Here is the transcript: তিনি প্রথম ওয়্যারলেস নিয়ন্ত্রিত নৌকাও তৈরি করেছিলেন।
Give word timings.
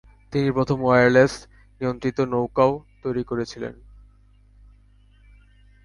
তিনি 0.33 0.49
প্রথম 0.51 0.77
ওয়্যারলেস 0.83 1.33
নিয়ন্ত্রিত 1.81 2.17
নৌকাও 2.31 2.71
তৈরি 3.03 3.23
করেছিলেন। 3.23 3.73